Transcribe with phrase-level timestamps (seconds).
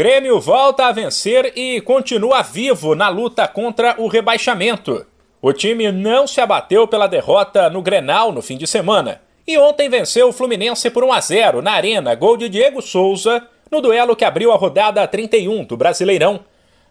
[0.00, 5.04] Grêmio volta a vencer e continua vivo na luta contra o rebaixamento.
[5.42, 9.20] O time não se abateu pela derrota no Grenal no fim de semana.
[9.46, 13.46] E ontem venceu o Fluminense por 1 a 0 na Arena, gol de Diego Souza,
[13.70, 16.40] no duelo que abriu a rodada 31 do Brasileirão.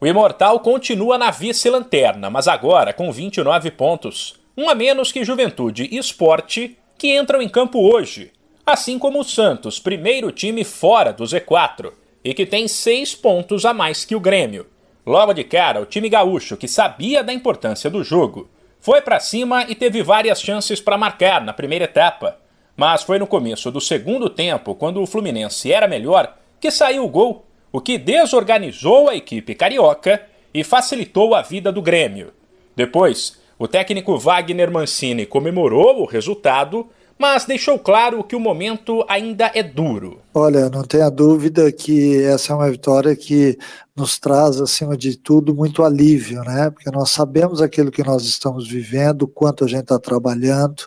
[0.00, 5.90] O Imortal continua na vice-lanterna, mas agora com 29 pontos, um a menos que Juventude
[5.92, 8.32] e Esporte, que entram em campo hoje,
[8.64, 11.92] assim como o Santos, primeiro time fora do Z4
[12.24, 14.66] e que tem seis pontos a mais que o Grêmio.
[15.06, 18.48] Logo de cara, o time gaúcho, que sabia da importância do jogo,
[18.80, 22.38] foi para cima e teve várias chances para marcar na primeira etapa.
[22.76, 27.08] Mas foi no começo do segundo tempo, quando o Fluminense era melhor, que saiu o
[27.08, 30.22] gol, o que desorganizou a equipe carioca
[30.52, 32.32] e facilitou a vida do Grêmio.
[32.74, 39.50] Depois, o técnico Wagner Mancini comemorou o resultado, mas deixou claro que o momento ainda
[39.54, 40.20] é duro.
[40.32, 43.56] Olha, não tenha dúvida que essa é uma vitória que
[43.94, 46.70] nos traz, acima de tudo, muito alívio, né?
[46.70, 50.84] Porque nós sabemos aquilo que nós estamos vivendo, o quanto a gente está trabalhando,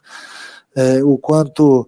[0.76, 1.88] é, o quanto,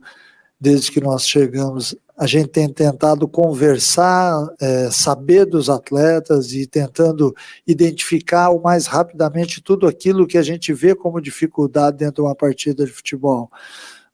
[0.60, 7.34] desde que nós chegamos, a gente tem tentado conversar, é, saber dos atletas e tentando
[7.66, 12.36] identificar o mais rapidamente tudo aquilo que a gente vê como dificuldade dentro de uma
[12.36, 13.50] partida de futebol.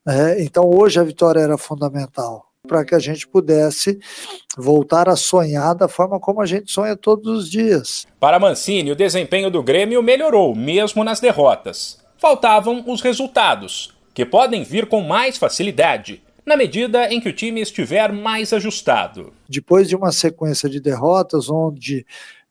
[0.06, 3.98] É, então hoje a vitória era fundamental para que a gente pudesse
[4.56, 8.06] voltar a sonhar da forma como a gente sonha todos os dias.
[8.18, 11.98] Para Mancini, o desempenho do Grêmio melhorou, mesmo nas derrotas.
[12.18, 17.60] Faltavam os resultados, que podem vir com mais facilidade, na medida em que o time
[17.60, 19.32] estiver mais ajustado.
[19.48, 22.06] Depois de uma sequência de derrotas, onde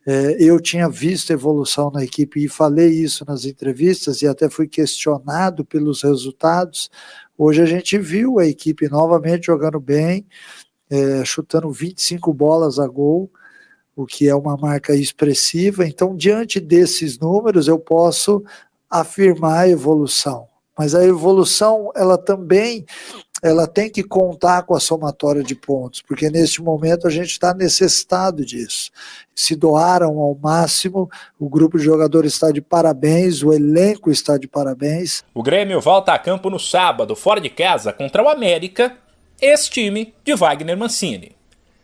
[0.06, 4.67] é, eu tinha visto evolução na equipe e falei isso nas entrevistas e até fui
[4.67, 6.92] questionado pelos resultados.
[7.38, 10.25] Hoje a gente viu a equipe novamente jogando bem,
[10.89, 13.30] é, chutando 25 bolas a gol,
[13.95, 15.86] o que é uma marca expressiva.
[15.86, 18.44] Então, diante desses números, eu posso
[18.89, 20.47] afirmar a evolução.
[20.77, 22.86] Mas a evolução, ela também
[23.45, 27.54] ela tem que contar com a somatória de pontos, porque neste momento a gente está
[27.54, 28.89] necessitado disso.
[29.36, 31.08] Se doaram ao máximo,
[31.39, 35.23] o grupo de jogadores está de parabéns, o elenco está de parabéns.
[35.32, 38.98] O Grêmio volta a campo no sábado, fora de casa, contra o América,
[39.39, 41.36] esse time de Wagner Mancini.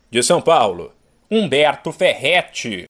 [0.09, 0.91] De São Paulo,
[1.29, 2.75] Humberto Ferretti.